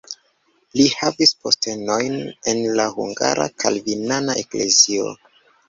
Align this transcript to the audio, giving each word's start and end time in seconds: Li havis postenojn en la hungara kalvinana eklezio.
Li 0.79 0.85
havis 1.01 1.33
postenojn 1.43 2.17
en 2.53 2.63
la 2.81 2.89
hungara 2.97 3.47
kalvinana 3.65 4.41
eklezio. 4.45 5.17